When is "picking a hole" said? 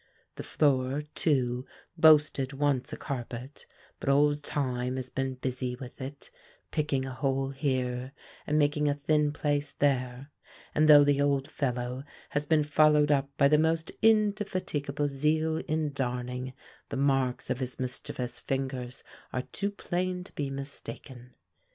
6.71-7.49